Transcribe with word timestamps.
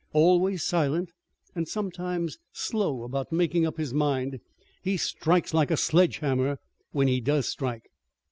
Always 0.13 0.63
silent, 0.63 1.11
and 1.53 1.67
sometimes 1.67 2.39
slow 2.51 3.03
about 3.03 3.31
making 3.31 3.67
up 3.67 3.77
his 3.77 3.93
mind 3.93 4.39
he 4.81 4.97
strikes 4.97 5.53
like 5.53 5.69
a 5.69 5.77
sledge 5.77 6.17
hammer 6.17 6.57
when 6.89 7.07
he 7.07 7.21
does 7.21 7.47
strike." 7.47 7.85